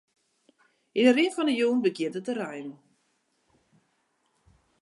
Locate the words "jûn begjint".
1.59-2.17